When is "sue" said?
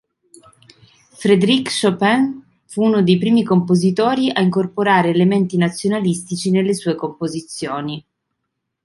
6.73-6.95